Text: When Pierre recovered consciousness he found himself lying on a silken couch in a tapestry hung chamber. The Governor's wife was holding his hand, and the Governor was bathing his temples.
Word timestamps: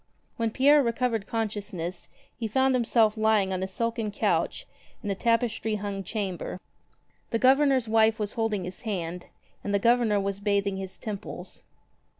When 0.35 0.49
Pierre 0.49 0.81
recovered 0.81 1.27
consciousness 1.27 2.07
he 2.35 2.47
found 2.47 2.73
himself 2.73 3.17
lying 3.17 3.53
on 3.53 3.61
a 3.61 3.67
silken 3.67 4.09
couch 4.09 4.65
in 5.03 5.11
a 5.11 5.13
tapestry 5.13 5.75
hung 5.75 6.03
chamber. 6.03 6.59
The 7.29 7.37
Governor's 7.37 7.87
wife 7.87 8.17
was 8.17 8.33
holding 8.33 8.63
his 8.63 8.81
hand, 8.81 9.27
and 9.63 9.75
the 9.75 9.77
Governor 9.77 10.19
was 10.19 10.39
bathing 10.39 10.77
his 10.77 10.97
temples. 10.97 11.61